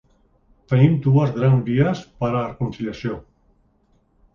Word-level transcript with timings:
Tenim 0.73 0.95
dues 1.07 1.35
grans 1.37 1.63
vies 1.69 2.03
per 2.23 2.33
a 2.33 2.35
reconciliació. 2.41 3.23